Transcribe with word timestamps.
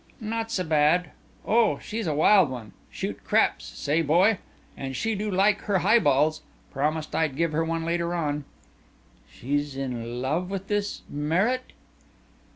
"Not 0.19 0.49
so 0.51 0.63
bad. 0.63 1.11
Oh, 1.45 1.77
she's 1.77 2.07
a 2.07 2.15
wild 2.15 2.49
one. 2.49 2.73
Shoot 2.89 3.23
craps, 3.23 3.65
say, 3.65 4.01
boy! 4.01 4.39
And 4.75 4.95
she 4.95 5.13
do 5.13 5.29
like 5.29 5.59
her 5.65 5.77
high 5.77 5.99
balls. 5.99 6.41
Promised 6.71 7.13
I'd 7.13 7.35
give 7.35 7.51
her 7.51 7.63
one 7.63 7.85
later 7.85 8.15
on." 8.15 8.45
"She 9.31 9.53
in 9.79 10.19
love 10.19 10.49
with 10.49 10.69
this 10.69 11.03
Merritt?" 11.07 11.73